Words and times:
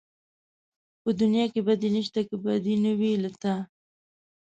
په 1.01 1.09
دنيا 1.21 1.45
کې 1.53 1.61
بدي 1.67 1.89
نشته 1.95 2.21
که 2.27 2.35
بدي 2.43 2.75
نه 2.85 2.91
وي 2.99 3.11
له 3.23 3.29
تا 3.41 3.55